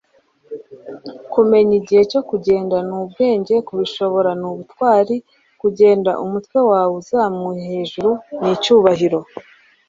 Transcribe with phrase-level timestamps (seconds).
[1.33, 5.15] kumenya igihe cyo kugenda ni ubwenge kubishobora ni ubutwari
[5.61, 8.11] kugenda, umutwe wawe uzamuye hejuru
[8.41, 9.19] ni icyubahiro